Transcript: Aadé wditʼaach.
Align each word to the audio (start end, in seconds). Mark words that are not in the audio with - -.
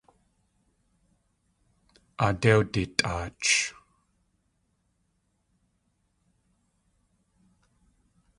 Aadé 2.25 2.51
wditʼaach. 2.59 3.49